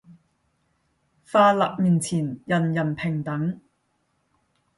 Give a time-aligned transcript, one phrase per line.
[1.23, 3.61] 法律面前人人平等